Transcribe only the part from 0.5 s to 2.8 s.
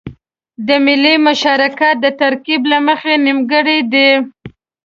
د ملي مشارکت د ترکيب له